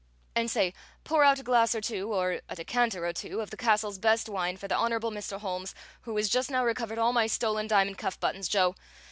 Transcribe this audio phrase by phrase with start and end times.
[0.35, 0.73] "And say,
[1.03, 4.27] pour out a glass or two, or a decanter or two, of the castle's best
[4.27, 5.39] wine for the Honorable Mr.
[5.39, 8.73] Holmes, who has just now recovered all my stolen diamond cuff buttons, Joe.